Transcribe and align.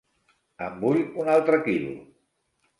En 0.67 0.79
vull 0.85 1.05
un 1.25 1.31
altre 1.37 1.63
quilo. 1.71 1.95